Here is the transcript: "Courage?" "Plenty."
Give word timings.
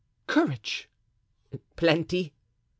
"Courage?" 0.25 0.87
"Plenty." 1.75 2.33